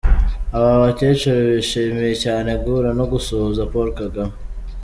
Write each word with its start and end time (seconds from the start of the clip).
Aba 0.57 0.73
bakecuru 0.83 1.39
bishimiye 1.55 2.13
cyane 2.23 2.49
guhura 2.63 2.89
no 2.99 3.05
gusuhuza 3.11 3.69
Paul 3.71 3.87
Kagame. 3.99 4.35